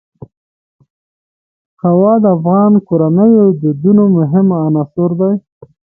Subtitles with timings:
[1.83, 5.33] هوا د افغان کورنیو د دودونو مهم عنصر دی.